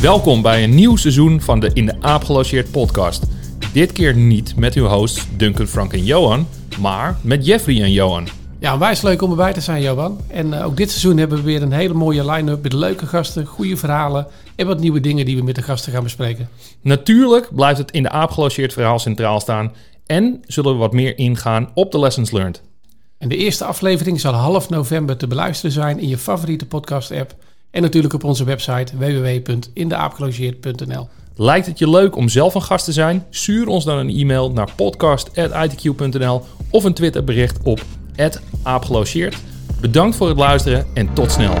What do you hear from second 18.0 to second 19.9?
de Aap Gelogeerd verhaal centraal staan